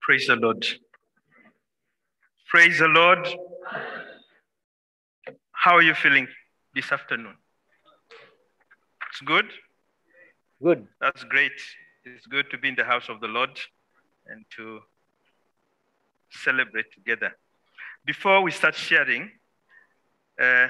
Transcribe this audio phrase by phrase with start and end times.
[0.00, 0.66] Praise the Lord.
[2.48, 3.28] Praise the Lord.
[5.52, 6.26] How are you feeling
[6.74, 7.36] this afternoon?
[9.10, 9.46] It's good?
[10.62, 10.86] Good.
[11.00, 11.52] That's great.
[12.04, 13.58] It's good to be in the house of the Lord
[14.26, 14.80] and to
[16.30, 17.36] celebrate together.
[18.04, 19.30] Before we start sharing,
[20.40, 20.68] uh,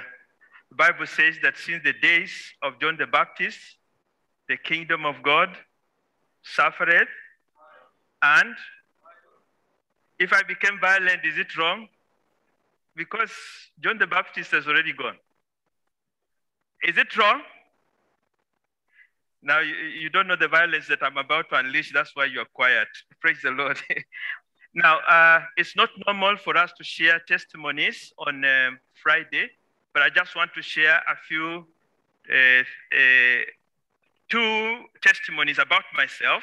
[0.69, 3.59] the Bible says that since the days of John the Baptist,
[4.49, 5.57] the kingdom of God
[6.43, 7.09] suffered,
[8.22, 8.54] and
[10.18, 11.89] if I became violent, is it wrong?
[12.94, 13.32] Because
[13.82, 15.17] John the Baptist has already gone.
[16.82, 17.43] Is it wrong?
[19.43, 21.93] Now, you, you don't know the violence that I'm about to unleash.
[21.93, 22.89] That's why you're quiet.
[23.20, 23.79] Praise the Lord.
[24.75, 29.48] now, uh, it's not normal for us to share testimonies on um, Friday,
[29.95, 31.67] but I just want to share a few,
[32.31, 32.61] uh,
[32.95, 33.42] uh,
[34.30, 36.42] two testimonies about myself.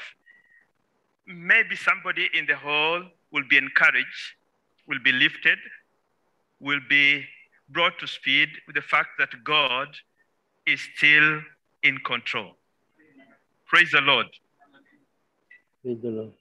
[1.26, 4.36] Maybe somebody in the hall will be encouraged,
[4.88, 5.58] will be lifted,
[6.60, 7.26] will be
[7.70, 9.90] brought to speed with the fact that God
[10.66, 11.42] is still
[11.84, 12.52] in control.
[13.66, 14.28] Praise the Lord.
[15.84, 16.34] Praise the Lord.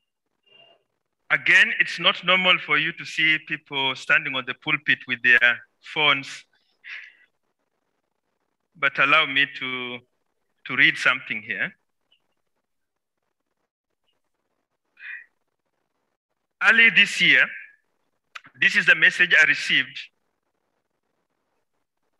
[1.30, 5.58] Again, it's not normal for you to see people standing on the pulpit with their
[5.80, 6.44] phones,
[8.76, 9.98] but allow me to,
[10.66, 11.72] to read something here.
[16.62, 17.46] Early this year,
[18.60, 19.98] this is the message I received.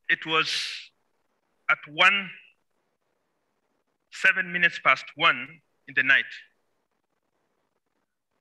[0.09, 0.65] It was
[1.71, 2.31] at one,
[4.13, 5.49] seven minutes past one
[5.89, 6.25] in the night.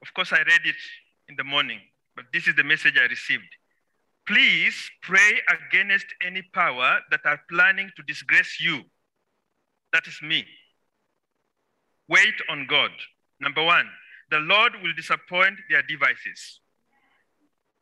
[0.02, 0.76] Of course, I read it
[1.30, 1.80] in the morning,
[2.16, 3.48] but this is the message I received.
[4.28, 8.84] Please pray against any power that are planning to disgrace you.
[9.96, 10.44] That is me.
[12.10, 12.92] Wait on God.
[13.40, 13.88] Number one,
[14.30, 16.60] the Lord will disappoint their devices.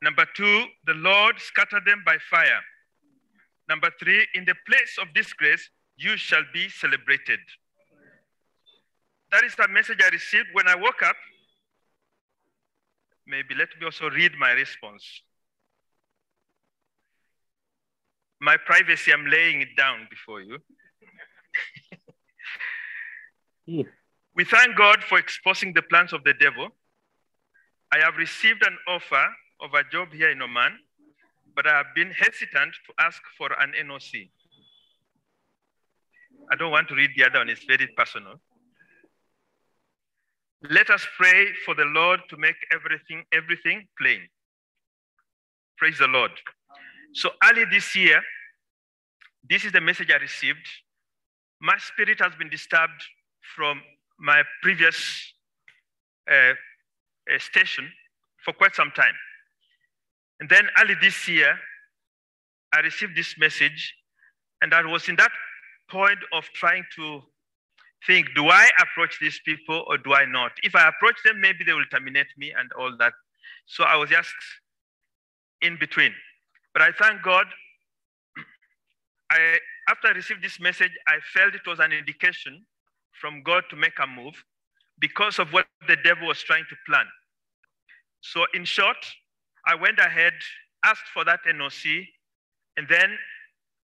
[0.03, 2.61] Number two, the Lord scatter them by fire.
[3.67, 7.39] Number three, in the place of disgrace, you shall be celebrated.
[9.31, 11.15] That is the message I received when I woke up.
[13.25, 15.03] Maybe let me also read my response.
[18.39, 20.59] My privacy, I'm laying it down before you.
[23.67, 26.69] We thank God for exposing the plans of the devil.
[27.91, 29.25] I have received an offer
[29.61, 30.79] of a job here in Oman,
[31.55, 34.29] but I have been hesitant to ask for an NOC.
[36.51, 38.41] I don't want to read the other one, it's very personal.
[40.69, 44.21] Let us pray for the Lord to make everything, everything plain.
[45.77, 46.31] Praise the Lord.
[47.13, 48.21] So early this year,
[49.47, 50.65] this is the message I received.
[51.61, 53.03] My spirit has been disturbed
[53.55, 53.81] from
[54.19, 55.33] my previous
[56.29, 57.89] uh, uh, station
[58.43, 59.13] for quite some time.
[60.39, 61.57] And then early this year,
[62.73, 63.93] I received this message,
[64.61, 65.31] and I was in that
[65.89, 67.21] point of trying to
[68.05, 70.51] think do I approach these people or do I not?
[70.63, 73.13] If I approach them, maybe they will terminate me and all that.
[73.65, 74.33] So I was just
[75.61, 76.13] in between.
[76.73, 77.45] But I thank God.
[79.31, 82.65] I, after I received this message, I felt it was an indication
[83.23, 84.35] from God to make a move
[84.99, 87.05] because of what the devil was trying to plan.
[88.19, 88.97] So, in short,
[89.65, 90.33] I went ahead,
[90.83, 92.05] asked for that NOC,
[92.75, 93.17] and then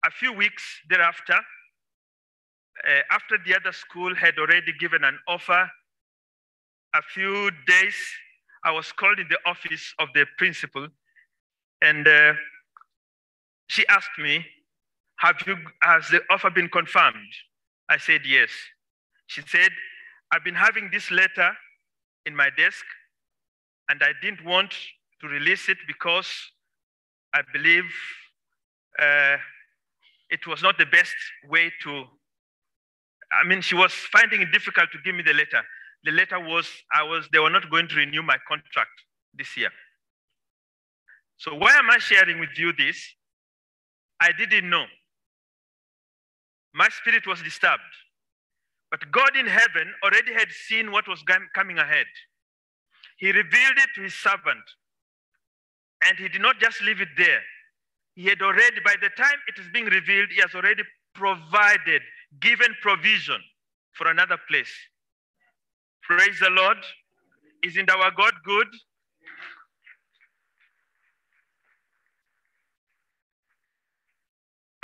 [0.04, 1.36] a few weeks thereafter,
[2.86, 5.70] uh, after the other school had already given an offer,
[6.94, 7.96] a few days,
[8.62, 10.86] I was called in the office of the principal,
[11.80, 12.34] and uh,
[13.68, 14.44] she asked me,
[15.16, 17.32] "Have you has the offer been confirmed?"
[17.88, 18.50] I said yes.
[19.26, 19.70] She said,
[20.30, 21.52] "I've been having this letter
[22.26, 22.84] in my desk,
[23.88, 24.74] and I didn't want
[25.20, 26.28] to release it because
[27.34, 27.84] I believe
[28.98, 29.36] uh,
[30.30, 31.14] it was not the best
[31.48, 32.04] way to."
[33.32, 35.62] I mean, she was finding it difficult to give me the letter.
[36.04, 38.90] The letter was, I was, they were not going to renew my contract
[39.32, 39.70] this year.
[41.38, 42.96] So why am I sharing with you this?
[44.20, 44.84] I didn't know.
[46.74, 47.82] My spirit was disturbed.
[48.94, 51.20] But God in heaven already had seen what was
[51.52, 52.06] coming ahead.
[53.18, 54.62] He revealed it to his servant.
[56.04, 57.40] And he did not just leave it there.
[58.14, 62.02] He had already, by the time it is being revealed, he has already provided
[62.38, 63.40] given provision
[63.94, 64.70] for another place.
[66.04, 66.78] Praise the Lord.
[67.64, 68.68] Isn't our God good?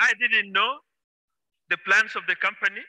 [0.01, 0.79] I didn't know
[1.69, 2.81] the plans of the company,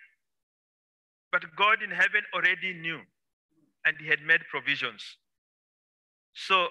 [1.32, 3.02] but God in heaven already knew.
[3.86, 5.18] and he had made provisions.
[6.34, 6.68] So,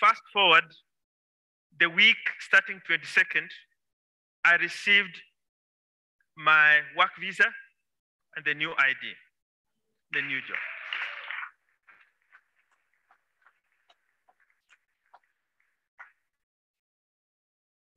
[0.00, 0.64] fast forward,
[1.78, 3.48] the week starting 22nd,
[4.44, 5.16] I received
[6.36, 7.46] my work visa
[8.36, 9.02] and the new ID,
[10.12, 10.58] the new job.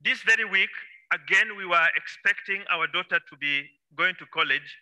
[0.04, 0.70] This very week,
[1.12, 3.64] again, we were expecting our daughter to be
[3.98, 4.78] going to college.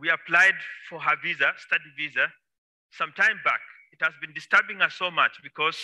[0.00, 0.54] We applied
[0.88, 2.26] for her visa, study visa,
[2.90, 3.60] some time back.
[3.92, 5.78] It has been disturbing us so much because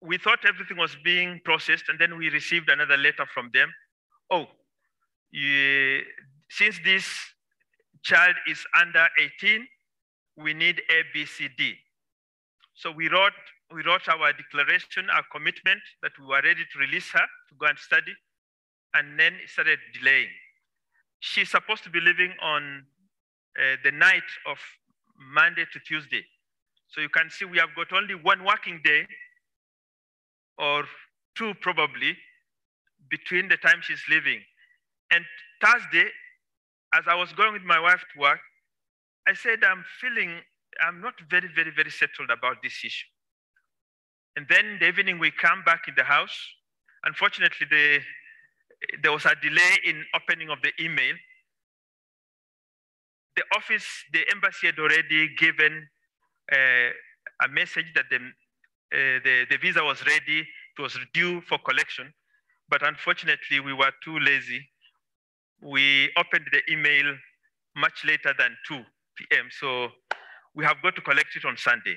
[0.00, 3.72] we thought everything was being processed, and then we received another letter from them.
[4.30, 4.46] Oh,
[5.30, 6.02] you,
[6.50, 7.06] since this
[8.02, 9.66] child is under 18,
[10.36, 11.74] we need A, B, C, D.
[12.74, 13.32] So we wrote
[13.72, 17.66] we wrote our declaration, our commitment that we were ready to release her to go
[17.66, 18.12] and study,
[18.94, 20.28] and then it started delaying.
[21.22, 22.82] She's supposed to be leaving on
[23.56, 24.58] uh, the night of
[25.32, 26.24] Monday to Tuesday.
[26.88, 29.06] So you can see we have got only one working day
[30.58, 30.82] or
[31.36, 32.16] two probably
[33.08, 34.40] between the time she's leaving.
[35.12, 35.24] And
[35.62, 36.08] Thursday,
[36.92, 38.40] as I was going with my wife to work,
[39.28, 40.40] I said, I'm feeling,
[40.84, 43.06] I'm not very, very, very settled about this issue.
[44.34, 46.36] And then the evening we come back in the house.
[47.04, 48.00] Unfortunately, the,
[49.02, 51.14] there was a delay in opening of the email.
[53.36, 55.88] The office, the embassy had already given
[56.52, 56.90] uh,
[57.44, 62.12] a message that the, uh, the, the visa was ready, it was due for collection.
[62.68, 64.60] But unfortunately, we were too lazy.
[65.62, 67.14] We opened the email
[67.76, 68.80] much later than 2
[69.16, 69.48] p.m.
[69.50, 69.88] So
[70.54, 71.96] we have got to collect it on Sunday.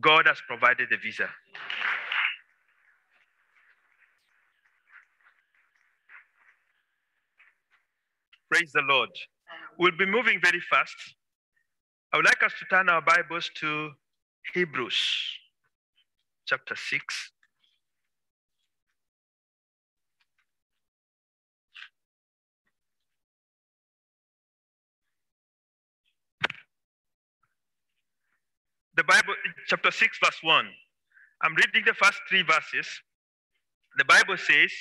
[0.00, 1.28] God has provided the visa.
[8.50, 9.10] Praise the Lord.
[9.78, 10.96] We'll be moving very fast.
[12.12, 13.90] I would like us to turn our Bibles to
[14.54, 14.96] Hebrews
[16.46, 17.32] chapter 6.
[28.96, 29.34] The Bible,
[29.68, 30.66] chapter 6, verse 1.
[31.42, 32.88] I'm reading the first three verses.
[33.98, 34.72] The Bible says,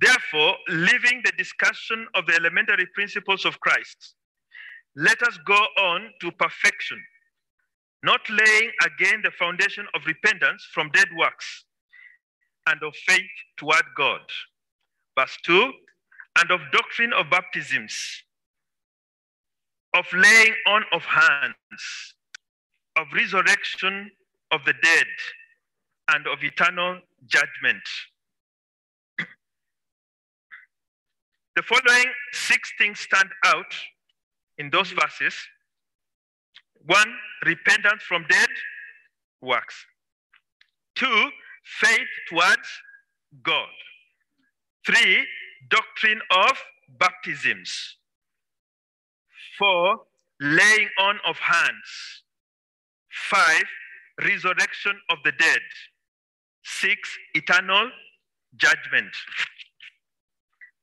[0.00, 4.14] Therefore, leaving the discussion of the elementary principles of Christ,
[4.96, 7.02] let us go on to perfection,
[8.04, 11.64] not laying again the foundation of repentance from dead works
[12.68, 14.20] and of faith toward God.
[15.16, 15.72] Verse 2
[16.38, 18.22] and of doctrine of baptisms,
[19.94, 22.14] of laying on of hands,
[22.96, 24.10] of resurrection
[24.52, 25.06] of the dead,
[26.14, 27.82] and of eternal judgment.
[31.58, 33.74] The following six things stand out
[34.58, 35.34] in those verses.
[36.86, 37.12] One,
[37.46, 38.48] repentance from dead
[39.42, 39.74] works.
[40.94, 41.30] Two,
[41.64, 42.68] faith towards
[43.42, 43.74] God.
[44.86, 45.26] Three,
[45.68, 46.52] doctrine of
[47.00, 47.96] baptisms.
[49.58, 50.02] Four,
[50.40, 52.22] laying on of hands.
[53.10, 53.64] Five,
[54.22, 55.62] resurrection of the dead.
[56.62, 57.90] Six, eternal
[58.54, 59.10] judgment.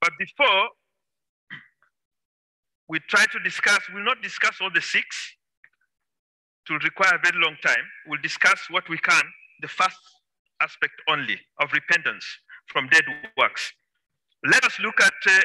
[0.06, 0.70] But before
[2.88, 5.08] we try to discuss, we'll not discuss all the six.
[6.62, 7.84] It will require a very long time.
[8.06, 9.24] We'll discuss what we can,
[9.64, 9.98] the first
[10.62, 12.24] aspect only of repentance
[12.68, 13.02] from dead
[13.36, 13.74] works.
[14.46, 15.40] Let us look at uh,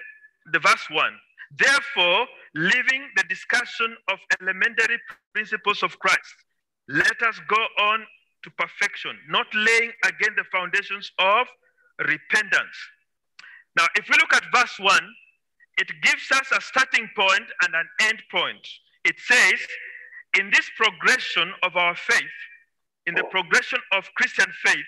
[0.52, 1.14] the verse one.
[1.56, 4.98] Therefore, leaving the discussion of elementary
[5.32, 6.34] principles of Christ,
[6.86, 8.00] let us go on
[8.44, 11.46] to perfection, not laying again the foundations of
[12.00, 12.76] repentance.
[13.76, 15.00] Now, if we look at verse 1,
[15.78, 18.66] it gives us a starting point and an end point.
[19.04, 19.60] It says,
[20.38, 22.36] in this progression of our faith,
[23.06, 24.86] in the progression of Christian faith,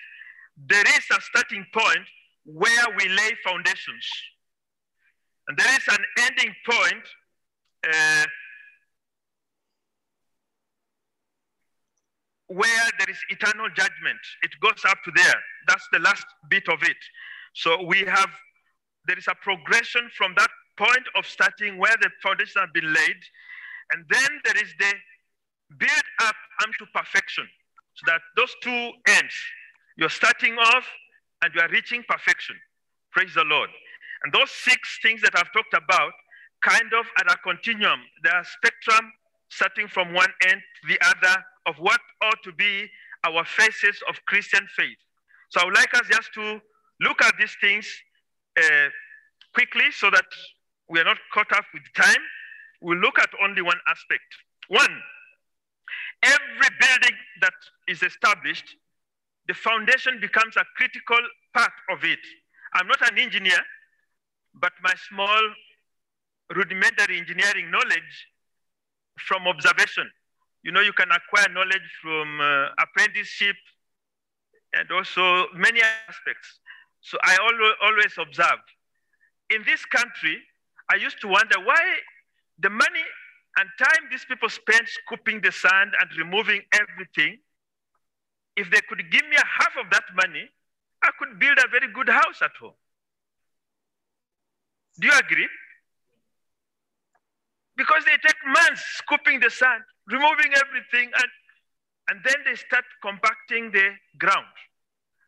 [0.57, 2.07] there is a starting point
[2.45, 4.07] where we lay foundations.
[5.49, 7.05] And there is an ending point
[7.89, 8.27] uh,
[12.49, 14.21] where there is eternal judgment.
[14.43, 15.35] It goes up to there.
[15.69, 16.97] That's the last bit of it.
[17.55, 18.31] So we have,
[19.07, 23.21] there is a progression from that point of starting where the foundation has been laid.
[23.93, 24.93] And then there is the
[25.79, 27.47] build up unto perfection.
[27.95, 29.35] So that those two ends,
[29.97, 30.87] you're starting off
[31.43, 32.57] and you are reaching perfection.
[33.11, 33.69] Praise the Lord.
[34.25, 36.13] And those six things that I've talked about
[36.63, 38.01] kind of at a continuum.
[38.23, 39.13] There are spectrum
[39.51, 42.89] starting from one end to the other of what ought to be
[43.27, 44.97] our faces of Christian faith.
[45.51, 46.61] So I would like us just to
[47.01, 47.87] look at these things
[48.59, 48.89] uh,
[49.55, 50.25] quickly so that
[50.89, 52.23] we are not caught up with time.
[52.81, 54.27] We'll look at only one aspect.
[54.69, 55.03] One,
[56.23, 57.55] every building that
[57.89, 58.77] is established,
[59.49, 61.19] the foundation becomes a critical
[61.55, 62.19] part of it.
[62.75, 63.59] I'm not an engineer,
[64.55, 65.41] but my small
[66.55, 68.29] rudimentary engineering knowledge
[69.19, 70.11] from observation.
[70.63, 73.57] You know, you can acquire knowledge from uh, apprenticeship
[74.75, 76.61] and also many aspects.
[77.03, 77.37] So I
[77.83, 78.63] always, observe.
[79.51, 80.39] In this country,
[80.91, 81.83] I used to wonder why
[82.59, 83.05] the money
[83.59, 87.39] and time these people spend scooping the sand and removing everything,
[88.57, 90.49] if they could give me half of that money,
[91.03, 92.79] I could build a very good house at home.
[95.01, 95.49] Do you agree?
[97.77, 101.31] Because they take months scooping the sand, removing everything, and,
[102.09, 104.47] and then they start compacting the ground.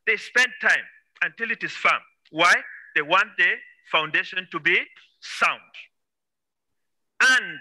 [0.07, 0.85] They spend time
[1.25, 2.01] until it is firm.
[2.31, 2.55] Why?
[2.95, 3.51] They want the
[3.91, 4.79] foundation to be
[5.21, 5.73] sound.
[7.21, 7.59] And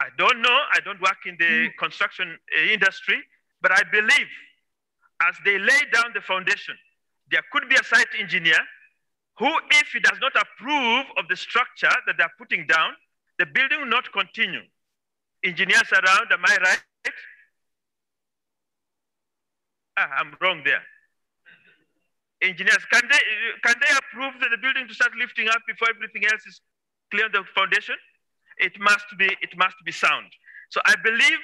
[0.00, 3.18] I don't know, I don't work in the construction uh, industry,
[3.60, 4.30] but I believe
[5.26, 6.76] as they lay down the foundation,
[7.30, 8.58] there could be a site engineer
[9.38, 12.92] who, if he does not approve of the structure that they're putting down,
[13.38, 14.62] the building will not continue.
[15.44, 17.12] Engineers around, am I right?
[19.96, 20.82] Ah, I'm wrong there.
[22.40, 23.18] Engineers, can they,
[23.64, 26.60] can they approve that the building to start lifting up before everything else is
[27.10, 27.96] clear on the foundation?
[28.58, 30.26] It must be, it must be sound.
[30.70, 31.38] So I believe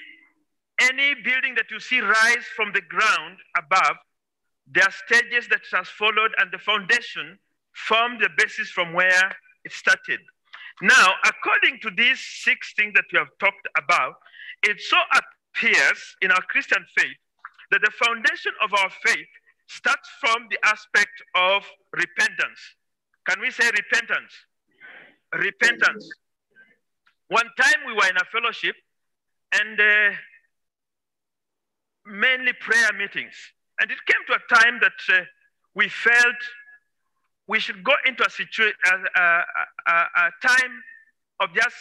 [0.81, 3.97] any building that you see rise from the ground above,
[4.67, 7.39] there are stages that has followed and the foundation
[7.75, 9.33] formed the basis from where
[9.65, 10.21] it started.
[10.83, 14.15] Now, according to these six things that we have talked about,
[14.63, 17.17] it so appears in our Christian faith
[17.71, 19.29] that the foundation of our faith
[19.75, 22.61] starts from the aspect of repentance.
[23.29, 24.33] Can we say repentance?
[25.35, 26.09] Repentance.
[27.29, 28.77] One time we were in a fellowship
[29.53, 30.11] and uh,
[32.07, 33.35] mainly prayer meetings.
[33.81, 35.25] And it came to a time that uh,
[35.75, 36.37] we felt
[37.49, 39.45] we should go into a a,
[39.87, 40.83] a, a time
[41.41, 41.77] of just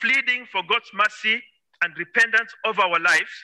[0.00, 1.42] pleading for God's mercy
[1.82, 3.34] and repentance of our lives.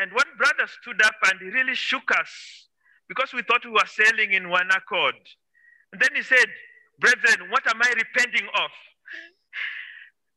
[0.00, 2.67] And one brother stood up and he really shook us
[3.08, 5.14] because we thought we were sailing in one accord.
[5.92, 6.46] And then he said,
[7.00, 8.70] Brethren, what am I repenting of?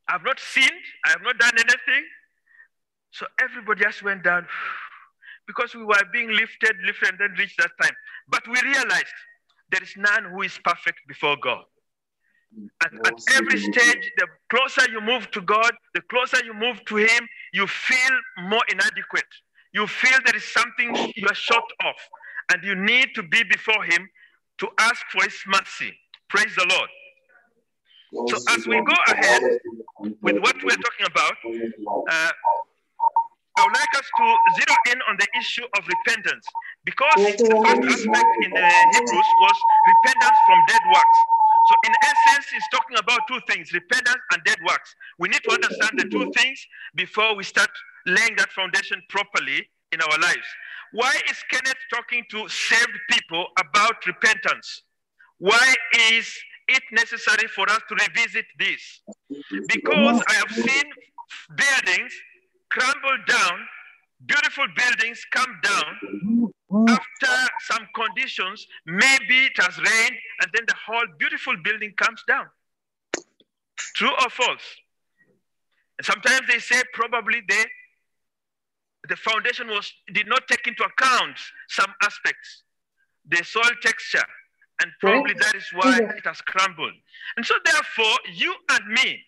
[0.07, 2.05] I've not sinned, I have not done anything.
[3.11, 4.45] So everybody just went down
[5.47, 7.93] because we were being lifted, lifted, and then reached that time.
[8.27, 9.13] But we realized
[9.71, 11.63] there is none who is perfect before God.
[12.57, 16.97] And at every stage, the closer you move to God, the closer you move to
[16.97, 18.17] Him, you feel
[18.49, 19.31] more inadequate.
[19.73, 21.95] You feel there is something you are short of,
[22.51, 24.09] and you need to be before Him
[24.59, 25.91] to ask for His mercy.
[26.29, 26.89] Praise the Lord.
[28.27, 29.41] So, as we go ahead
[30.21, 31.33] with what we're talking about,
[32.11, 32.31] uh,
[33.57, 36.45] I would like us to zero in on the issue of repentance
[36.83, 41.19] because the first aspect in the Hebrews was repentance from dead works.
[41.69, 44.95] So, in essence, it's talking about two things repentance and dead works.
[45.19, 46.59] We need to understand the two things
[46.95, 47.69] before we start
[48.05, 50.47] laying that foundation properly in our lives.
[50.93, 54.83] Why is Kenneth talking to saved people about repentance?
[55.37, 55.75] Why
[56.11, 59.01] is it necessary for us to revisit this?
[59.67, 60.83] Because I have seen
[61.55, 62.13] buildings
[62.69, 63.67] crumble down,
[64.25, 66.51] beautiful buildings come down
[66.87, 68.67] after some conditions.
[68.85, 72.47] Maybe it has rained, and then the whole beautiful building comes down.
[73.95, 74.63] True or false?
[75.97, 77.65] And sometimes they say probably they
[79.11, 81.37] the foundation was did not take into account
[81.67, 82.63] some aspects,
[83.27, 84.23] the soil texture,
[84.81, 86.93] and probably that is why it has crumbled.
[87.35, 89.19] And so, therefore, you and me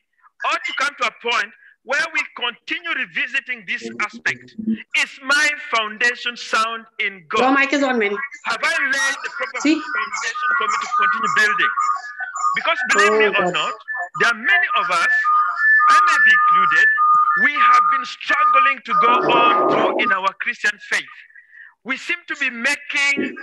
[0.47, 1.51] ought to come to a point
[1.83, 4.55] where we continue revisiting this aspect.
[5.03, 7.41] Is my foundation sound in God?
[7.41, 8.15] Your mic is on, Mary.
[8.45, 9.75] Have I laid the proper See?
[9.75, 11.73] foundation for me to continue building?
[12.55, 13.53] Because believe me Oh, or God.
[13.53, 13.73] not,
[14.21, 15.13] there are many of us,
[15.89, 16.87] I may be included,
[17.41, 21.03] we have been struggling to go on through in our Christian faith.
[21.83, 23.35] We seem to be making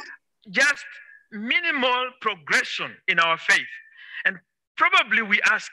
[0.50, 0.85] just
[1.32, 3.73] minimal progression in our faith.
[4.25, 4.38] And
[4.76, 5.70] probably we ask,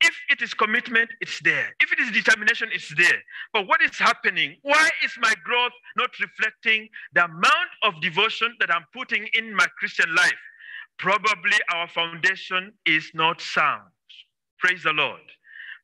[0.00, 1.74] if it is commitment, it's there.
[1.80, 3.20] If it is determination, it's there.
[3.52, 4.56] But what is happening?
[4.62, 9.66] Why is my growth not reflecting the amount of devotion that I'm putting in my
[9.78, 10.32] Christian life?
[10.98, 13.90] Probably our foundation is not sound.
[14.58, 15.20] Praise the Lord.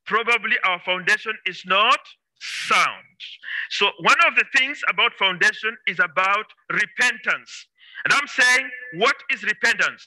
[0.07, 2.01] Probably our foundation is not
[2.41, 3.19] sound.
[3.71, 7.69] So, one of the things about foundation is about repentance.
[8.05, 10.07] And I'm saying, what is repentance?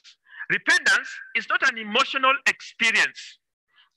[0.51, 3.39] Repentance is not an emotional experience.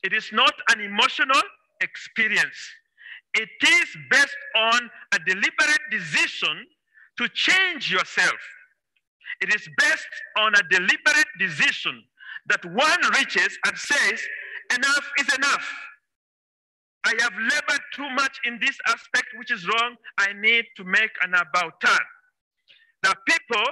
[0.02, 1.42] It is not an emotional
[1.82, 2.72] experience.
[3.34, 6.66] it is based on a deliberate decision
[7.18, 8.40] to change yourself.
[9.40, 12.04] It is based on a deliberate decision
[12.48, 14.20] that one reaches and says,
[14.76, 15.66] enough is enough.
[17.04, 19.96] I have labored too much in this aspect, which is wrong.
[20.18, 22.06] I need to make an about turn.
[23.02, 23.64] Now, people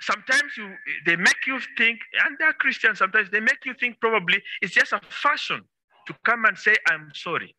[0.00, 0.70] sometimes you
[1.04, 4.92] they make you think, and they're Christians, sometimes they make you think probably it's just
[4.92, 5.62] a fashion
[6.06, 7.54] to come and say, I'm sorry.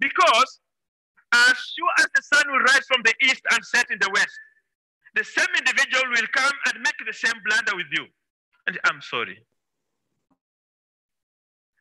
[0.00, 0.60] Because
[1.32, 4.38] as sure as the sun will rise from the east and set in the west,
[5.14, 8.06] the same individual will come and make the same blunder with you.
[8.66, 9.38] And I'm sorry.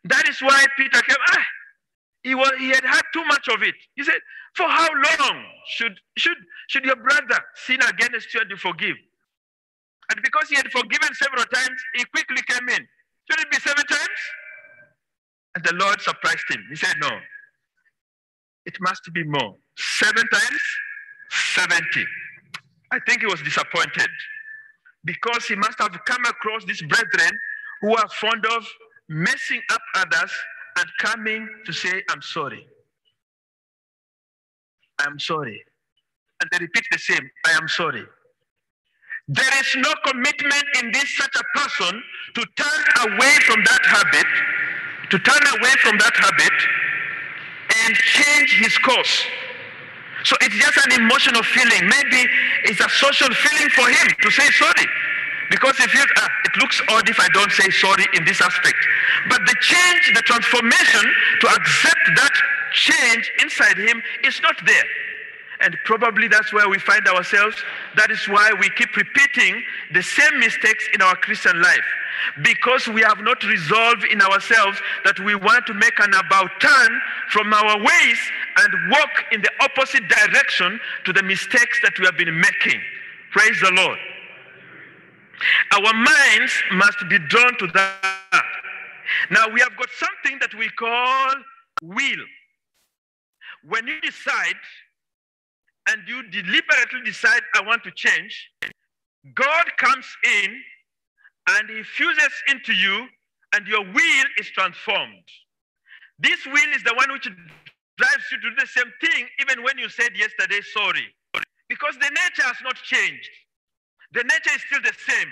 [0.05, 1.17] That is why Peter came.
[1.29, 1.45] Ah,
[2.25, 3.75] he, was, he had had too much of it.
[3.93, 4.17] He said,
[4.55, 8.95] For how long should, should, should your brother sin against you and you forgive?
[10.09, 12.87] And because he had forgiven several times, he quickly came in.
[13.29, 14.19] Should it be seven times?
[15.53, 16.65] And the Lord surprised him.
[16.67, 17.11] He said, No,
[18.65, 19.55] it must be more.
[19.77, 20.61] Seven times,
[21.53, 22.05] 70.
[22.91, 24.09] I think he was disappointed
[25.03, 27.39] because he must have come across these brethren
[27.81, 28.67] who are fond of
[29.09, 30.31] messing up others
[30.77, 32.67] and coming to say, I'm sorry.
[34.99, 35.63] I'm sorry.
[36.41, 38.03] And they repeat the same, I am sorry.
[39.27, 42.03] There is no commitment in this such a person
[42.35, 44.27] to turn away from that habit,
[45.09, 46.53] to turn away from that habit
[47.85, 49.25] and change his course.
[50.23, 51.89] So it's just an emotional feeling.
[51.89, 52.29] Maybe
[52.65, 54.87] it's a social feeling for him to say sorry.
[55.49, 58.77] Because he feels, ah, it looks odd if I don't say sorry in this aspect.
[59.29, 62.33] But the change, the transformation to accept that
[62.73, 64.85] change inside him is not there.
[65.61, 67.55] And probably that's where we find ourselves.
[67.95, 71.85] That is why we keep repeating the same mistakes in our Christian life.
[72.43, 77.01] Because we have not resolved in ourselves that we want to make an about turn
[77.29, 78.19] from our ways
[78.57, 82.81] and walk in the opposite direction to the mistakes that we have been making.
[83.31, 83.99] Praise the Lord.
[85.73, 88.45] Our minds must be drawn to that.
[89.31, 91.35] Now we have got something that we call
[91.81, 92.25] will.
[93.67, 94.55] When you decide
[95.89, 98.51] and you deliberately decide, I want to change,
[99.33, 100.05] God comes
[100.43, 100.61] in
[101.49, 103.07] and he fuses into you,
[103.53, 105.23] and your will is transformed.
[106.19, 107.29] This will is the one which
[107.97, 111.05] drives you to do the same thing, even when you said yesterday, sorry.
[111.69, 113.29] Because the nature has not changed.
[114.15, 115.27] The nature is still the same.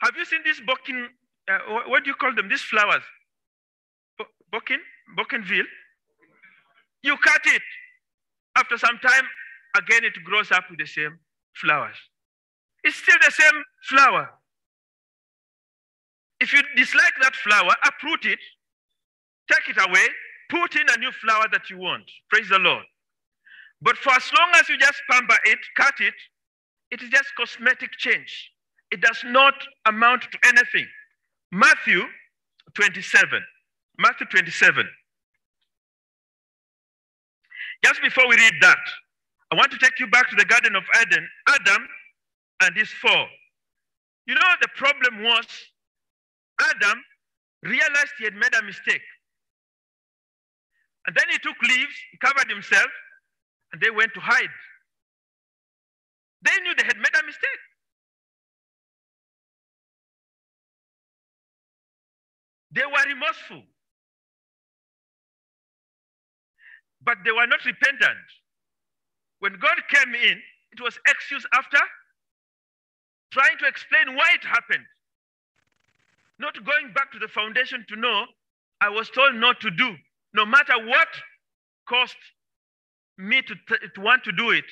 [0.00, 1.08] Have you seen this bokin?
[1.46, 2.48] Uh, what do you call them?
[2.48, 3.02] These flowers?
[4.52, 4.78] Bokin?
[5.16, 5.68] Bokinville?
[7.02, 7.62] You cut it.
[8.56, 9.24] After some time,
[9.76, 11.18] again it grows up with the same
[11.54, 11.96] flowers.
[12.82, 14.30] It's still the same flower.
[16.40, 18.38] If you dislike that flower, uproot it,
[19.52, 20.06] take it away,
[20.48, 22.04] put in a new flower that you want.
[22.30, 22.84] Praise the Lord.
[23.82, 26.14] But for as long as you just pamper it, cut it,
[26.90, 28.50] it is just cosmetic change.
[28.90, 29.54] It does not
[29.86, 30.86] amount to anything.
[31.52, 32.02] Matthew
[32.74, 33.42] 27.
[33.98, 34.86] Matthew 27.
[37.84, 38.78] Just before we read that,
[39.52, 41.86] I want to take you back to the Garden of Eden, Adam
[42.62, 43.26] and his fall.
[44.26, 45.46] You know, the problem was
[46.60, 46.98] Adam
[47.62, 49.02] realized he had made a mistake.
[51.06, 52.90] And then he took leaves, he covered himself,
[53.72, 54.52] and they went to hide.
[56.42, 57.62] They knew they had made a mistake.
[62.72, 63.62] They were remorseful.
[67.02, 68.26] But they were not repentant.
[69.40, 71.78] When God came in, it was excuse after
[73.32, 74.84] trying to explain why it happened.
[76.38, 78.24] Not going back to the foundation to know
[78.80, 79.96] I was told not to do,
[80.34, 81.08] no matter what
[81.88, 82.16] cost
[83.16, 83.54] me to,
[83.94, 84.64] to want to do it.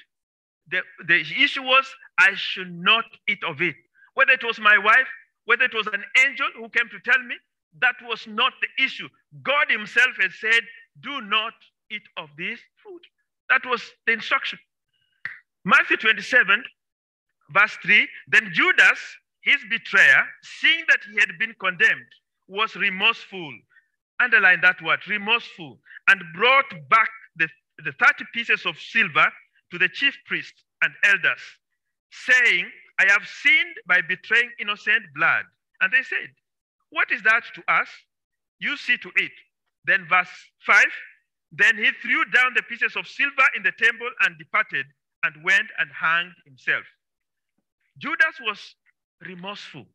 [0.70, 1.86] The, the issue was
[2.18, 3.76] I should not eat of it.
[4.14, 5.08] Whether it was my wife,
[5.44, 7.36] whether it was an angel who came to tell me,
[7.80, 9.08] that was not the issue.
[9.42, 10.60] God Himself had said,
[11.00, 11.52] Do not
[11.90, 13.02] eat of this fruit.
[13.48, 14.58] That was the instruction.
[15.64, 16.64] Matthew 27,
[17.50, 18.98] verse 3 Then Judas,
[19.42, 22.06] his betrayer, seeing that he had been condemned,
[22.48, 23.52] was remorseful.
[24.20, 27.48] Underline that word, remorseful, and brought back the,
[27.84, 29.30] the 30 pieces of silver
[29.72, 31.40] to the chief priests and elders,
[32.12, 35.44] saying, I have sinned by betraying innocent blood.
[35.80, 36.30] And they said,
[36.90, 37.88] What is that to us?
[38.60, 39.32] You see to it.
[39.86, 40.30] Then, verse
[40.66, 40.76] 5
[41.52, 44.86] Then he threw down the pieces of silver in the temple and departed
[45.24, 46.84] and went and hanged himself.
[47.98, 48.60] Judas was
[49.26, 49.86] remorseful,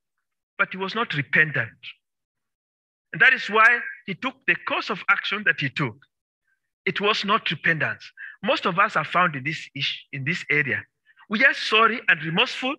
[0.58, 1.70] but he was not repentant.
[3.14, 5.96] And that is why he took the course of action that he took.
[6.86, 8.04] it was not repentance.
[8.44, 9.70] Most of us are found in this
[10.12, 10.84] in this area.
[11.30, 12.76] We are sorry and remorseful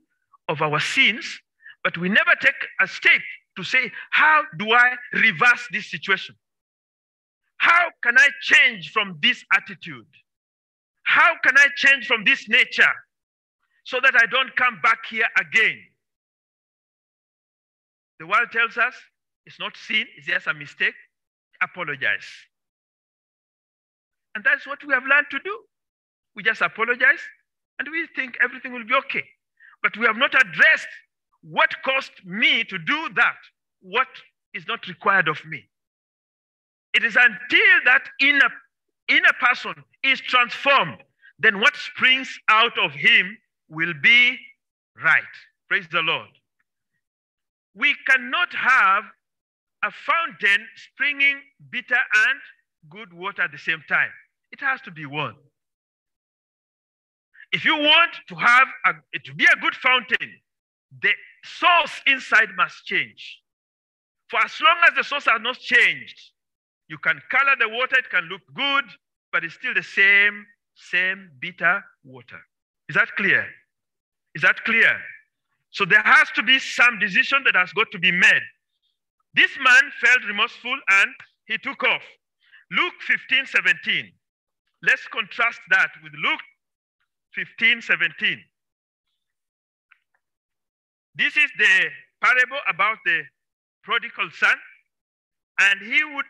[0.48, 1.40] of our sins,
[1.84, 3.20] but we never take a step
[3.56, 6.34] to say, how do I reverse this situation?
[7.58, 10.06] How can I change from this attitude?
[11.04, 12.92] How can I change from this nature
[13.84, 15.78] so that I don't come back here again?
[18.18, 18.94] The world tells us
[19.46, 20.94] it's not sin, it's just a mistake.
[21.62, 22.26] Apologize.
[24.34, 25.58] And that's what we have learned to do.
[26.34, 27.20] We just apologize
[27.78, 29.24] and we think everything will be okay.
[29.82, 30.88] But we have not addressed
[31.42, 33.36] what caused me to do that,
[33.80, 34.08] what
[34.54, 35.68] is not required of me.
[36.94, 38.50] It is until that inner,
[39.08, 40.98] inner person is transformed,
[41.38, 43.36] then what springs out of him
[43.68, 44.38] will be
[45.02, 45.22] right.
[45.68, 46.28] Praise the Lord.
[47.74, 49.04] We cannot have
[49.84, 51.40] a fountain springing
[51.70, 52.40] bitter and
[52.90, 54.10] good water at the same time.
[54.52, 55.34] It has to be one.
[57.52, 60.30] If you want to have a, to be a good fountain,
[61.02, 61.10] the
[61.44, 63.40] source inside must change.
[64.28, 66.18] For as long as the source has not changed,
[66.88, 68.84] you can color the water, it can look good,
[69.32, 72.40] but it's still the same, same bitter water.
[72.88, 73.46] Is that clear?
[74.34, 74.98] Is that clear?
[75.70, 78.42] So there has to be some decision that has got to be made.
[79.34, 81.10] This man felt remorseful and
[81.46, 82.02] he took off.
[82.70, 84.12] Luke 15, 17.
[84.82, 86.40] Let's contrast that with Luke
[87.34, 88.38] 15, 17.
[91.14, 91.88] This is the
[92.20, 93.22] parable about the
[93.84, 94.56] prodigal son,
[95.60, 96.26] and he would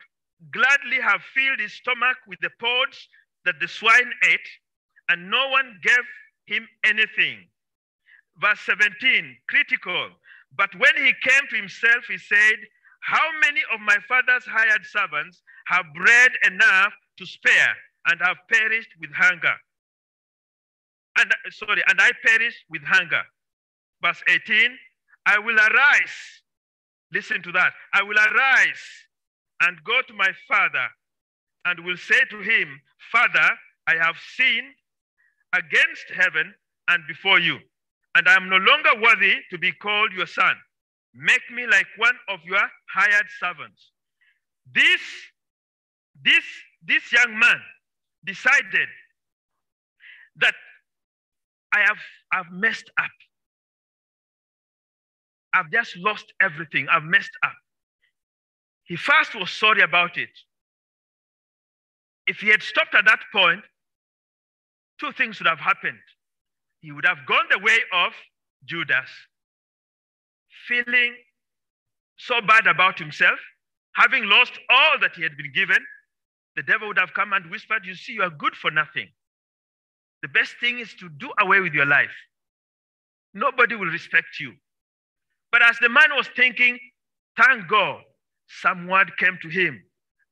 [0.53, 3.09] gladly have filled his stomach with the pods
[3.47, 4.49] that the swine ate,
[5.09, 6.05] and no one gave
[6.47, 7.49] him anything.
[8.39, 10.11] Verse 17, critical.
[10.57, 12.57] But when he came to himself, he said,
[13.01, 18.91] How many of my father's hired servants have bread enough to spare and have perished
[19.01, 19.55] with hunger?
[21.19, 23.23] And sorry, and I perished with hunger.
[24.03, 24.71] Verse 18,
[25.27, 26.43] I will arise.
[27.13, 27.73] Listen to that.
[27.93, 28.83] I will arise
[29.61, 30.89] and go to my father
[31.65, 32.81] and will say to him,
[33.13, 33.51] Father,
[33.87, 34.75] I have sinned
[35.55, 36.55] against heaven
[36.89, 37.59] and before you,
[38.15, 40.55] and I am no longer worthy to be called your son.
[41.15, 42.63] Make me like one of your
[42.93, 43.93] hired servants.
[44.75, 45.01] This,
[46.25, 46.45] this,
[46.87, 47.61] this young man
[48.25, 48.89] decided
[50.37, 50.55] that
[51.75, 51.99] I have
[52.33, 53.11] I've messed up.
[55.55, 56.89] I've just lost everything.
[56.91, 57.53] I've messed up.
[58.85, 60.31] He first was sorry about it.
[62.27, 63.63] If he had stopped at that point,
[65.01, 65.99] two things would have happened.
[66.81, 68.13] He would have gone the way of
[68.65, 69.09] Judas,
[70.67, 71.15] feeling
[72.17, 73.39] so bad about himself,
[73.97, 75.85] having lost all that he had been given.
[76.57, 79.09] The devil would have come and whispered, You see, you are good for nothing.
[80.23, 82.13] The best thing is to do away with your life.
[83.35, 84.53] Nobody will respect you.
[85.51, 86.79] But as the man was thinking,
[87.37, 88.03] thank God,
[88.47, 89.83] some word came to him.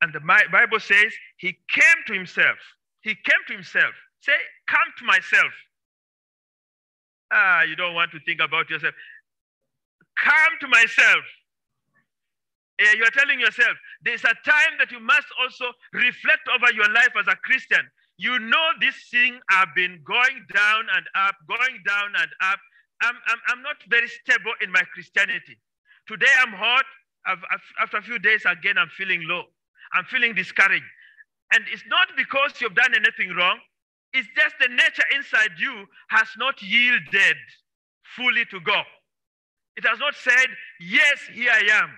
[0.03, 2.57] And the Bible says he came to himself.
[3.03, 3.93] He came to himself.
[4.21, 4.33] Say,
[4.69, 5.53] come to myself.
[7.33, 8.95] Ah, you don't want to think about yourself.
[10.23, 11.25] Come to myself.
[12.81, 16.89] Yeah, you are telling yourself there's a time that you must also reflect over your
[16.93, 17.85] life as a Christian.
[18.17, 22.59] You know this thing I've been going down and up, going down and up.
[23.03, 25.59] I'm, I'm, I'm not very stable in my Christianity.
[26.09, 26.85] Today I'm hot.
[27.81, 29.45] After a few days, again, I'm feeling low.
[29.93, 30.85] I'm feeling discouraged.
[31.53, 33.59] And it's not because you've done anything wrong.
[34.15, 37.37] It's just the nature inside you has not yielded
[38.17, 38.85] fully to God.
[39.77, 40.49] It has not said,
[40.81, 41.91] Yes, here I am.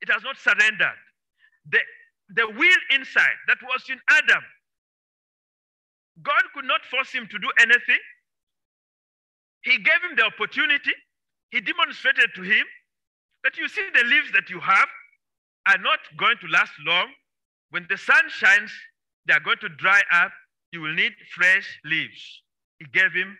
[0.00, 0.98] It has not surrendered.
[1.70, 1.78] The,
[2.34, 4.42] the will inside that was in Adam,
[6.22, 7.98] God could not force him to do anything.
[9.62, 10.92] He gave him the opportunity.
[11.50, 12.64] He demonstrated to him
[13.42, 14.88] that you see the leaves that you have
[15.66, 17.08] are not going to last long.
[17.70, 18.70] When the sun shines,
[19.26, 20.32] they are going to dry up.
[20.72, 22.42] You will need fresh leaves.
[22.78, 23.38] He gave him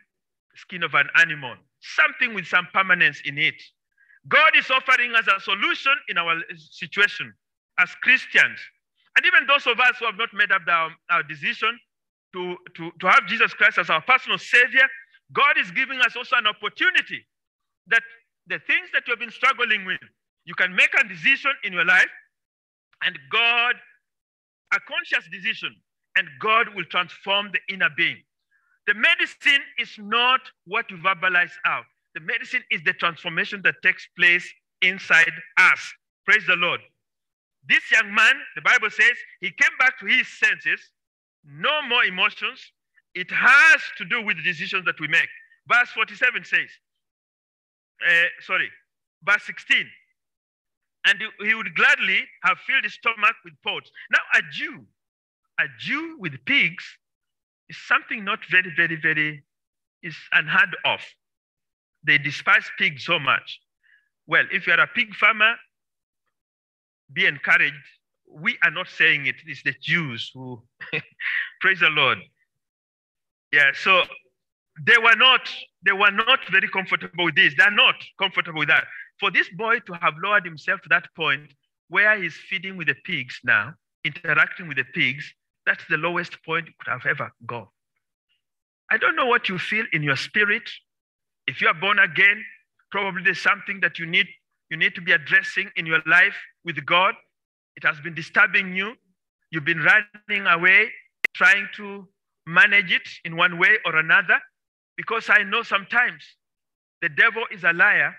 [0.57, 3.61] skin of an animal, something with some permanence in it.
[4.29, 7.33] God is offering us a solution in our situation
[7.79, 8.59] as Christians.
[9.17, 11.79] And even those of us who have not made up our, our decision
[12.33, 14.89] to, to, to have Jesus Christ as our personal Savior,
[15.33, 17.25] God is giving us also an opportunity
[17.89, 18.03] that
[18.47, 20.01] the things that you've been struggling with,
[20.45, 22.11] you can make a decision in your life,
[23.03, 23.75] and God,
[24.73, 25.75] a conscious decision,
[26.17, 28.17] and God will transform the inner being.
[28.87, 31.85] The medicine is not what you verbalize out.
[32.15, 34.49] The medicine is the transformation that takes place
[34.83, 35.93] inside us.
[36.25, 36.81] Praise the Lord.
[37.69, 40.81] This young man, the Bible says, he came back to his senses
[41.45, 42.61] no more emotions.
[43.15, 45.29] It has to do with the decisions that we make.
[45.69, 46.69] Verse 47 says,
[48.07, 48.69] uh, sorry,
[49.25, 49.87] verse 16,
[51.07, 53.91] and he would gladly have filled his stomach with pots.
[54.11, 54.85] Now, a Jew,
[55.61, 56.85] a Jew with pigs
[57.69, 59.43] is something not very, very, very,
[60.03, 61.01] is unheard of.
[62.07, 63.61] They despise pigs so much.
[64.27, 65.55] Well, if you are a pig farmer,
[67.13, 67.75] be encouraged.
[68.29, 70.63] We are not saying it, it's the Jews who,
[71.61, 72.19] praise the Lord.
[73.53, 74.03] Yeah, so
[74.85, 75.49] they were not,
[75.85, 77.55] they were not very comfortable with this.
[77.57, 78.85] They're not comfortable with that.
[79.21, 81.53] For this boy to have lowered himself to that point
[81.89, 85.33] where he's feeding with the pigs now, interacting with the pigs,
[85.67, 87.69] that's the lowest point you could have ever gone.
[88.91, 90.69] I don't know what you feel in your spirit.
[91.47, 92.45] If you are born again,
[92.91, 94.27] probably there's something that you need
[94.71, 97.15] you need to be addressing in your life with God.
[97.77, 98.95] It has been disturbing you.
[99.51, 100.89] You've been running away,
[101.35, 102.09] trying to
[102.47, 104.39] manage it in one way or another.
[104.97, 106.25] Because I know sometimes
[107.03, 108.17] the devil is a liar.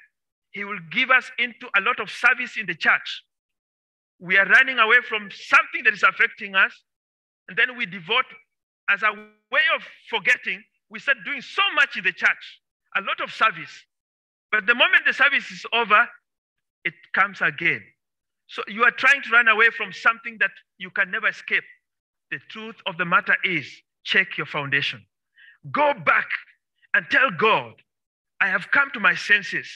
[0.51, 3.23] He will give us into a lot of service in the church.
[4.19, 6.71] We are running away from something that is affecting us,
[7.49, 8.25] and then we devote
[8.89, 10.63] as a way of forgetting.
[10.89, 12.61] We start doing so much in the church,
[12.97, 13.71] a lot of service.
[14.51, 16.07] But the moment the service is over,
[16.85, 17.81] it comes again.
[18.47, 21.63] So you are trying to run away from something that you can never escape.
[22.31, 23.67] The truth of the matter is
[24.03, 25.03] check your foundation.
[25.71, 26.27] Go back
[26.93, 27.73] and tell God,
[28.41, 29.67] I have come to my senses.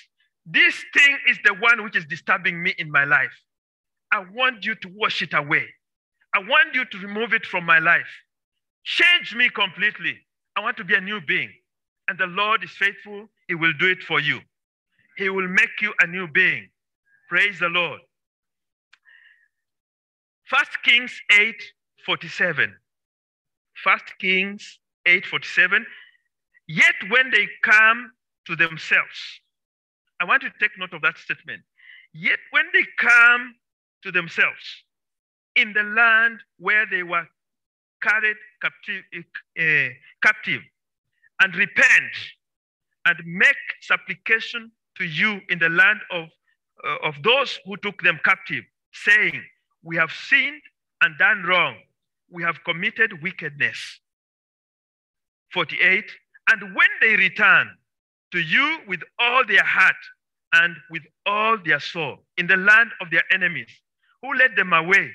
[0.45, 3.33] This thing is the one which is disturbing me in my life.
[4.11, 5.65] I want you to wash it away.
[6.33, 8.07] I want you to remove it from my life.
[8.83, 10.17] Change me completely.
[10.55, 11.51] I want to be a new being.
[12.09, 13.29] And the Lord is faithful.
[13.47, 14.39] He will do it for you.
[15.15, 16.69] He will make you a new being.
[17.29, 18.01] Praise the Lord.
[20.47, 21.55] First Kings 8
[22.05, 22.75] 47.
[23.83, 25.85] First Kings 8 47.
[26.67, 28.11] Yet when they come
[28.47, 29.41] to themselves,
[30.19, 31.61] I want to take note of that statement.
[32.13, 33.55] Yet when they come
[34.03, 34.63] to themselves
[35.55, 37.27] in the land where they were
[38.01, 39.03] carried captive,
[39.59, 39.93] uh,
[40.23, 40.61] captive
[41.39, 42.13] and repent
[43.05, 46.27] and make supplication to you in the land of,
[46.85, 49.41] uh, of those who took them captive, saying,
[49.83, 50.61] We have sinned
[51.01, 51.75] and done wrong.
[52.29, 53.99] We have committed wickedness.
[55.53, 56.05] 48.
[56.51, 57.69] And when they return
[58.33, 59.95] to you with all their heart
[60.53, 63.69] and with all their soul in the land of their enemies,
[64.21, 65.11] who led them away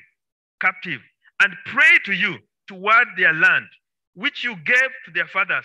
[0.61, 1.01] captive,
[1.43, 3.67] and pray to you toward their land,
[4.15, 5.65] which you gave to their fathers,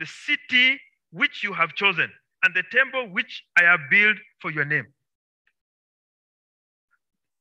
[0.00, 0.80] the city
[1.12, 2.10] which you have chosen,
[2.42, 4.86] and the temple which I have built for your name.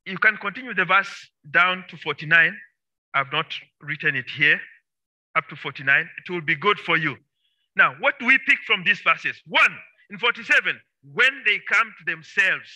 [0.05, 2.55] You can continue the verse down to 49.
[3.13, 3.47] I've not
[3.81, 4.59] written it here,
[5.35, 6.09] up to 49.
[6.17, 7.15] It will be good for you.
[7.75, 9.41] Now, what do we pick from these verses?
[9.47, 9.73] One,
[10.09, 10.79] in 47,
[11.13, 12.67] when they come to themselves,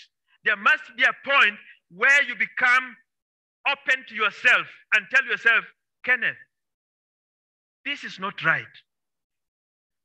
[0.45, 1.55] there must be a point
[1.89, 2.95] where you become
[3.67, 5.65] open to yourself and tell yourself,
[6.05, 6.37] Kenneth,
[7.85, 8.65] this is not right.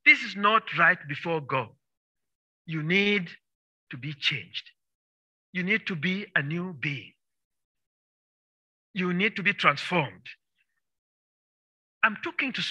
[0.08, 1.68] This is not right before God.
[2.64, 3.28] You need
[3.90, 4.70] to be changed.
[5.52, 7.12] You need to be a new being.
[8.94, 10.26] You need to be transformed.
[12.02, 12.62] I'm talking to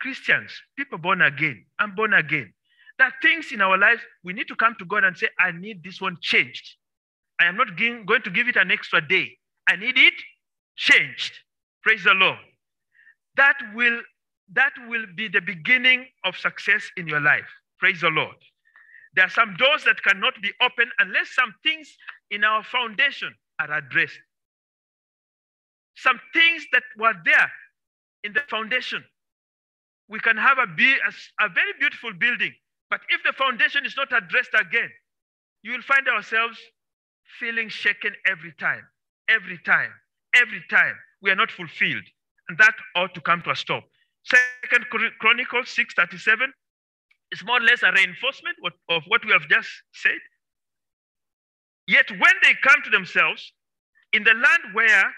[0.00, 1.66] Christians, people born again.
[1.78, 2.52] I'm born again.
[2.98, 5.52] There are things in our lives we need to come to God and say, I
[5.52, 6.66] need this one changed.
[7.40, 9.38] I am not going to give it an extra day.
[9.68, 10.14] I need it
[10.76, 11.32] changed.
[11.84, 12.38] Praise the Lord.
[13.36, 14.00] That will,
[14.52, 17.46] that will be the beginning of success in your life.
[17.78, 18.36] Praise the Lord.
[19.14, 21.88] There are some doors that cannot be opened unless some things
[22.30, 24.18] in our foundation are addressed.
[25.96, 27.50] Some things that were there
[28.24, 29.04] in the foundation.
[30.08, 32.52] We can have a, a, a very beautiful building,
[32.88, 34.90] but if the foundation is not addressed again,
[35.62, 36.58] you will find ourselves
[37.38, 38.82] feeling shaken every time
[39.30, 39.92] every time,
[40.34, 42.04] every time we are not fulfilled.
[42.48, 43.84] And that ought to come to a stop.
[44.30, 44.86] Second
[45.18, 46.52] Chronicles 6:37
[47.32, 48.56] is more or less a reinforcement
[48.88, 50.18] of what we have just said.
[51.86, 53.52] Yet when they come to themselves
[54.12, 55.12] in the land where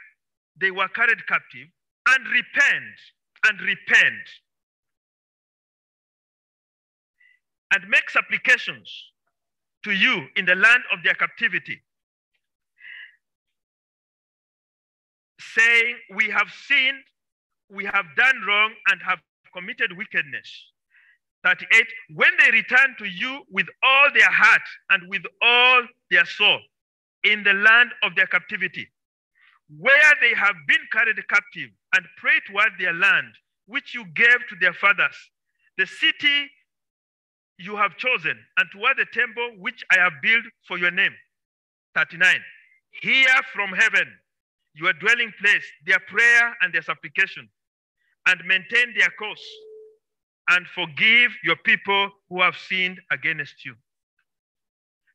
[0.56, 1.68] they were carried captive
[2.08, 2.96] and repent
[3.44, 4.28] and repent
[7.72, 9.12] and make supplications
[9.84, 11.82] to you in the land of their captivity
[15.40, 17.04] saying, We have sinned,
[17.72, 19.18] we have done wrong, and have
[19.54, 20.72] committed wickedness.
[21.44, 26.60] 38, when they return to you with all their heart and with all their soul
[27.24, 28.88] in the land of their captivity,
[29.78, 33.34] where they have been carried captive and pray toward their land,
[33.66, 35.16] which you gave to their fathers,
[35.78, 36.50] the city
[37.58, 41.12] you have chosen, and toward the temple which I have built for your name.
[41.94, 42.36] 39.
[43.02, 44.06] Hear from heaven
[44.74, 47.48] your dwelling place, their prayer and their supplication,
[48.26, 49.44] and maintain their course,
[50.50, 53.74] and forgive your people who have sinned against you.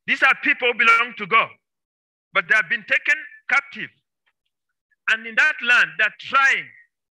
[0.05, 1.49] These are people who belong to God,
[2.33, 3.15] but they have been taken
[3.49, 3.89] captive.
[5.11, 6.65] And in that land, they're trying.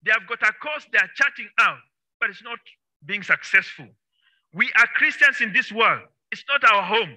[0.04, 1.80] They have got a course they are charting out,
[2.20, 2.60] but it's not
[3.06, 3.88] being successful.
[4.54, 6.02] We are Christians in this world.
[6.32, 7.16] It's not our home,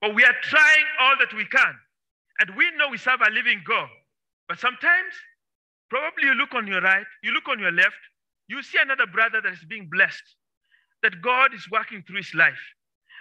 [0.00, 1.74] but we are trying all that we can.
[2.40, 3.88] And we know we serve a living God.
[4.48, 5.14] But sometimes,
[5.90, 7.98] probably you look on your right, you look on your left,
[8.48, 10.22] you see another brother that is being blessed,
[11.02, 12.58] that God is working through his life.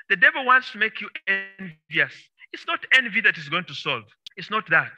[0.09, 2.13] The devil wants to make you envious.
[2.51, 4.03] It's not envy that is going to solve.
[4.37, 4.91] It's not that.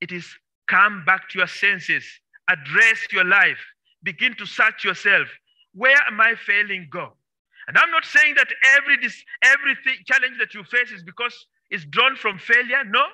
[0.00, 0.26] It is
[0.68, 2.04] come back to your senses,
[2.48, 3.58] address your life,
[4.02, 5.28] begin to search yourself.
[5.74, 7.12] Where am I failing God?
[7.68, 11.34] And I'm not saying that every this everything challenge that you face is because
[11.70, 12.82] it's drawn from failure.
[12.86, 13.04] No,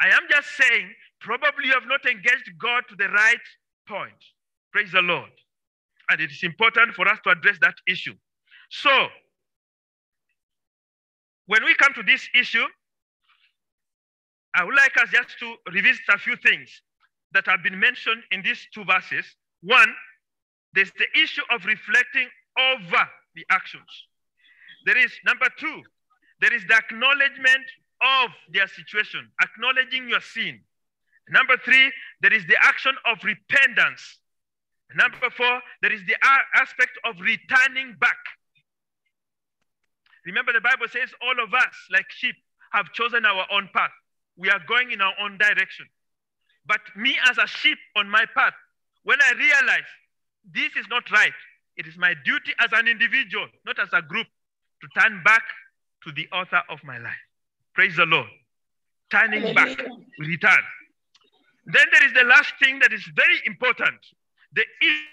[0.00, 0.90] I am just saying
[1.24, 3.46] probably you have not engaged God to the right
[3.88, 4.20] point.
[4.72, 5.30] Praise the Lord.
[6.10, 8.14] And it is important for us to address that issue.
[8.70, 9.08] So,
[11.46, 12.64] when we come to this issue,
[14.54, 16.68] I would like us just to revisit a few things
[17.32, 19.24] that have been mentioned in these two verses.
[19.62, 19.92] One,
[20.74, 23.02] there's the issue of reflecting over
[23.34, 23.88] the actions.
[24.86, 25.82] There is number two,
[26.40, 27.64] there is the acknowledgement
[28.02, 30.60] of their situation, acknowledging your sin.
[31.28, 34.18] Number three, there is the action of repentance.
[34.94, 36.16] Number four, there is the
[36.54, 38.18] aspect of returning back.
[40.26, 42.36] Remember, the Bible says all of us, like sheep,
[42.72, 43.90] have chosen our own path.
[44.36, 45.86] We are going in our own direction.
[46.66, 48.54] But me, as a sheep on my path,
[49.02, 49.88] when I realize
[50.52, 51.32] this is not right,
[51.76, 54.26] it is my duty as an individual, not as a group,
[54.80, 55.42] to turn back
[56.04, 57.12] to the author of my life.
[57.74, 58.28] Praise the Lord.
[59.10, 59.78] Turning back,
[60.18, 60.62] return.
[61.66, 63.98] Then there is the last thing that is very important
[64.54, 64.64] the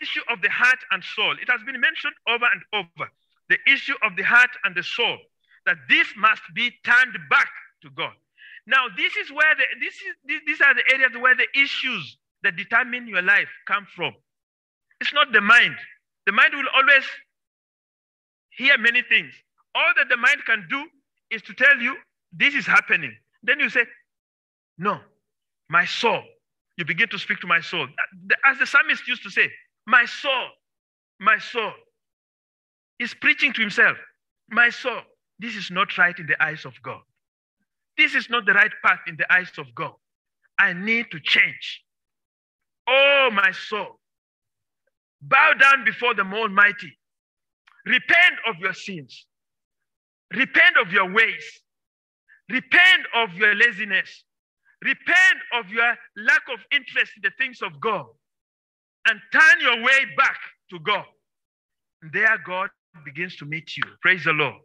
[0.01, 1.33] issue of the heart and soul.
[1.41, 3.09] It has been mentioned over and over.
[3.49, 5.17] The issue of the heart and the soul,
[5.65, 7.49] that this must be turned back
[7.81, 8.13] to God.
[8.67, 12.55] Now, this is where the, this is, these are the areas where the issues that
[12.55, 14.13] determine your life come from.
[14.99, 15.75] It's not the mind.
[16.27, 17.03] The mind will always
[18.51, 19.33] hear many things.
[19.73, 20.85] All that the mind can do
[21.31, 21.95] is to tell you
[22.31, 23.15] this is happening.
[23.41, 23.85] Then you say,
[24.77, 24.99] No,
[25.69, 26.21] my soul.
[26.81, 27.87] You begin to speak to my soul.
[28.43, 29.47] As the psalmist used to say,
[29.85, 30.47] My soul,
[31.19, 31.73] my soul.
[32.97, 33.97] He's preaching to himself.
[34.49, 35.01] My soul,
[35.37, 37.01] this is not right in the eyes of God.
[37.99, 39.93] This is not the right path in the eyes of God.
[40.57, 41.83] I need to change.
[42.89, 43.99] Oh, my soul,
[45.21, 46.97] bow down before the Almighty.
[47.85, 49.27] Repent of your sins.
[50.33, 51.45] Repent of your ways.
[52.49, 54.23] Repent of your laziness.
[54.83, 58.05] Repent of your lack of interest in the things of God.
[59.07, 60.37] And turn your way back
[60.71, 61.05] to God.
[62.13, 62.69] There, God
[63.05, 63.83] begins to meet you.
[64.01, 64.55] Praise the Lord.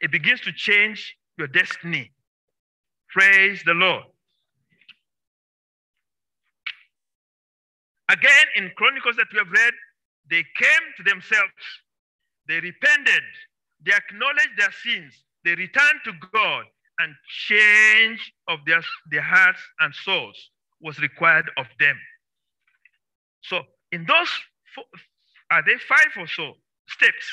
[0.00, 2.12] It begins to change your destiny.
[3.10, 4.04] Praise the Lord.
[8.10, 9.72] Again, in Chronicles that we have read,
[10.30, 11.64] they came to themselves,
[12.48, 13.22] they repented,
[13.84, 16.64] they acknowledged their sins, they returned to God,
[16.98, 17.14] and
[17.48, 20.36] change of their, their hearts and souls
[20.80, 21.96] was required of them.
[23.42, 24.28] So, in those,
[24.74, 24.84] four,
[25.50, 26.54] are there five or so
[26.88, 27.26] steps?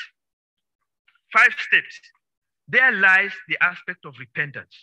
[1.32, 2.00] Five steps.
[2.68, 4.74] There lies the aspect of repentance.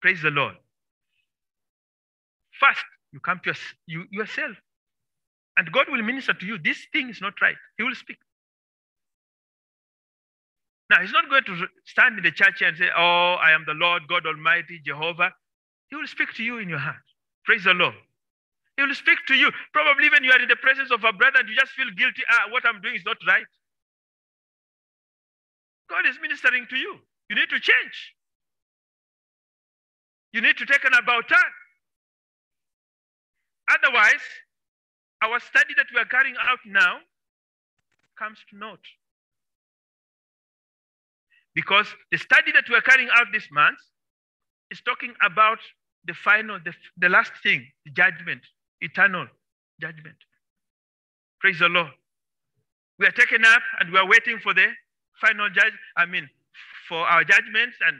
[0.00, 0.54] Praise the Lord.
[2.60, 3.54] First, you come to
[3.86, 4.56] you, yourself.
[5.56, 6.58] And God will minister to you.
[6.58, 7.56] This thing is not right.
[7.78, 8.18] He will speak.
[10.90, 13.74] Now, He's not going to stand in the church and say, Oh, I am the
[13.74, 15.32] Lord God Almighty, Jehovah.
[15.88, 17.02] He will speak to you in your heart.
[17.44, 17.94] Praise the Lord.
[18.76, 19.50] He will speak to you.
[19.72, 22.22] Probably when you are in the presence of a brother and you just feel guilty,
[22.30, 23.46] ah, what I'm doing is not right.
[25.88, 26.96] God is ministering to you.
[27.30, 28.14] You need to change.
[30.32, 31.54] You need to take an about time.
[33.70, 34.22] Otherwise,
[35.22, 36.98] our study that we are carrying out now
[38.18, 38.84] comes to naught.
[41.56, 43.78] Because the study that we are carrying out this month
[44.70, 45.58] is talking about
[46.04, 48.42] the final, the, the last thing, the judgment,
[48.82, 49.26] eternal
[49.80, 50.16] judgment.
[51.40, 51.90] Praise the Lord.
[52.98, 54.66] We are taken up and we are waiting for the
[55.18, 56.28] final judge, I mean,
[56.88, 57.96] for our judgments and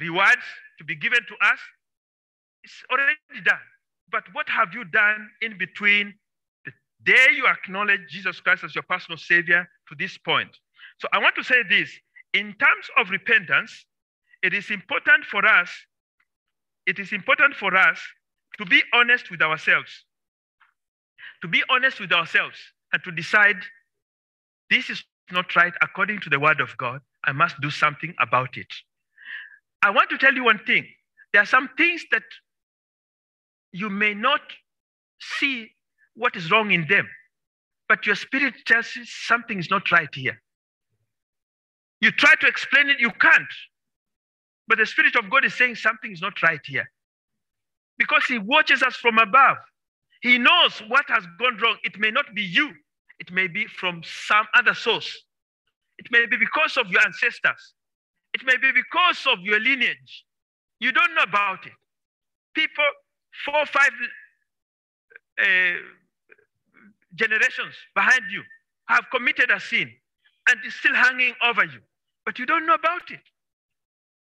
[0.00, 0.42] rewards
[0.78, 1.58] to be given to us.
[2.64, 3.58] It's already done.
[4.10, 6.14] But what have you done in between
[6.64, 6.72] the
[7.04, 10.50] day you acknowledge Jesus Christ as your personal Savior to this point?
[10.98, 11.90] So I want to say this
[12.34, 13.86] in terms of repentance,
[14.42, 15.70] it is important for us,
[16.86, 17.98] it is important for us
[18.58, 19.90] to be honest with ourselves.
[21.42, 22.58] To be honest with ourselves
[22.92, 23.56] and to decide
[24.70, 27.00] this is not right according to the word of God.
[27.24, 28.66] I must do something about it.
[29.82, 30.86] I want to tell you one thing.
[31.32, 32.22] There are some things that
[33.72, 34.40] you may not
[35.38, 35.70] see
[36.14, 37.08] what is wrong in them,
[37.88, 40.40] but your spirit tells you something is not right here.
[42.04, 43.54] You try to explain it, you can't.
[44.68, 46.84] But the Spirit of God is saying something is not right here.
[47.96, 49.56] Because He watches us from above.
[50.20, 51.78] He knows what has gone wrong.
[51.82, 52.72] It may not be you,
[53.20, 55.24] it may be from some other source.
[55.96, 57.72] It may be because of your ancestors.
[58.34, 60.26] It may be because of your lineage.
[60.80, 61.72] You don't know about it.
[62.54, 62.84] People,
[63.46, 63.92] four, five
[65.40, 65.78] uh,
[67.14, 68.42] generations behind you
[68.88, 69.90] have committed a sin
[70.50, 71.80] and it's still hanging over you,
[72.24, 73.20] but you don't know about it.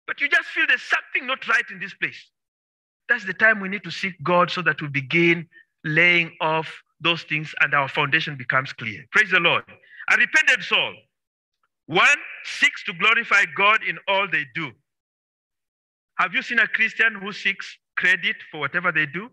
[0.08, 2.32] But you just feel there's something not right in this place.
[3.08, 5.47] That's the time we need to seek God so that we begin
[5.84, 6.72] laying off
[7.02, 9.04] those things and our foundation becomes clear.
[9.12, 9.64] Praise the Lord.
[10.12, 10.93] A repented soul.
[11.88, 14.72] One seeks to glorify God in all they do.
[16.18, 19.30] Have you seen a Christian who seeks credit for whatever they do?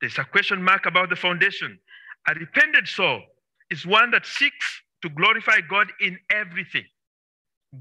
[0.00, 1.78] There's a question mark about the foundation.
[2.28, 3.20] A repented soul
[3.70, 6.84] is one that seeks to glorify God in everything.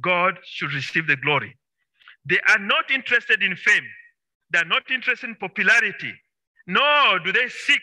[0.02, 1.58] God should receive the glory.
[2.26, 3.86] They are not interested in fame.
[4.52, 6.14] They are not interested in popularity.
[6.68, 7.82] Nor do they seek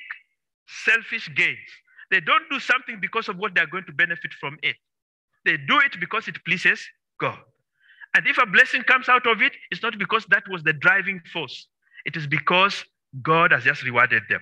[0.85, 1.59] selfish gains.
[2.11, 4.77] They don't do something because of what they are going to benefit from it.
[5.45, 6.81] They do it because it pleases
[7.21, 7.39] God.
[8.15, 11.21] And if a blessing comes out of it, it's not because that was the driving
[11.33, 11.67] force.
[12.05, 12.85] It is because
[13.23, 14.41] God has just rewarded them.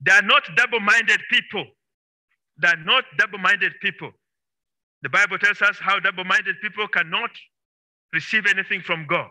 [0.00, 1.66] They are not double minded people.
[2.60, 4.10] They are not double minded people.
[5.02, 7.30] The Bible tells us how double minded people cannot
[8.12, 9.30] receive anything from God.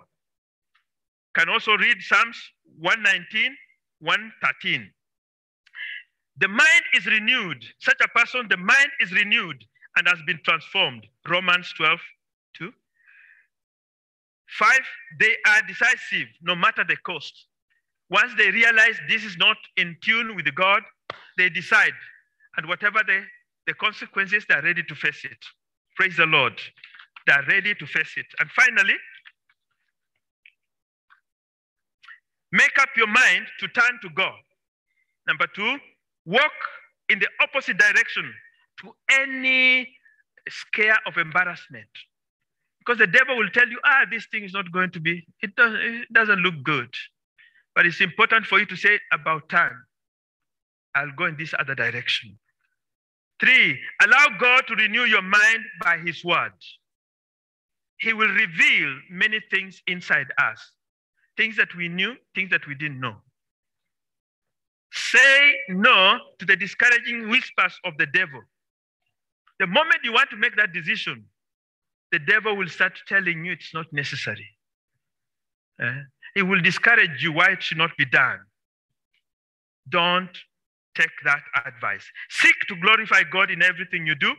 [1.36, 2.38] Can also read Psalms
[2.80, 3.56] 119,
[4.00, 4.90] 113.
[6.40, 7.64] The mind is renewed.
[7.80, 9.64] Such a person, the mind is renewed
[9.98, 11.06] and has been transformed.
[11.28, 12.00] Romans 12,
[12.58, 12.72] 2.
[14.48, 14.82] Five,
[15.20, 17.48] they are decisive no matter the cost.
[18.10, 20.84] Once they realize this is not in tune with God,
[21.38, 21.92] they decide.
[22.58, 23.22] And whatever the,
[23.68, 25.38] the consequences, they're ready to face it.
[25.96, 26.60] Praise the Lord.
[27.28, 28.26] They're ready to face it.
[28.40, 28.96] And finally,
[32.52, 34.40] make up your mind to turn to God.
[35.28, 35.78] Number two,
[36.26, 36.52] walk
[37.10, 38.34] in the opposite direction
[38.82, 39.90] to any
[40.50, 41.88] scare of embarrassment.
[42.80, 45.56] Because the devil will tell you, ah, this thing is not going to be, it
[45.56, 46.90] doesn't, it doesn't look good.
[47.76, 49.86] But it's important for you to say, about time,
[50.96, 52.40] I'll go in this other direction.
[53.40, 56.54] Three, allow God to renew your mind by his word.
[58.00, 60.72] He will reveal many things inside us
[61.38, 63.16] things that we knew, things that we didn't know.
[64.92, 68.42] Say no to the discouraging whispers of the devil.
[69.60, 71.26] The moment you want to make that decision,
[72.12, 74.48] the devil will start telling you it's not necessary.
[75.82, 75.94] Uh,
[76.34, 78.40] he will discourage you why it should not be done.
[79.90, 80.36] Don't
[80.98, 82.04] take that advice.
[82.30, 84.34] Seek to glorify God in everything you do.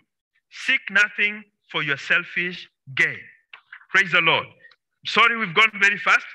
[0.50, 3.20] Seek nothing for your selfish gain.
[3.90, 4.46] Praise the Lord.
[5.06, 6.26] Sorry, we've gone very fast,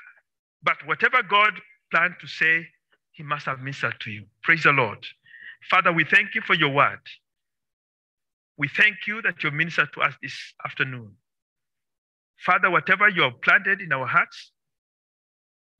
[0.62, 1.52] but whatever God
[1.92, 2.66] planned to say,
[3.12, 4.24] He must have ministered to you.
[4.42, 4.98] Praise the Lord.
[5.70, 7.00] Father, we thank you for your word.
[8.56, 11.12] We thank you that you ministered to us this afternoon.
[12.38, 14.52] Father, whatever you have planted in our hearts,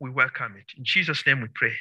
[0.01, 0.67] we welcome it.
[0.77, 1.73] In Jesus' name we pray.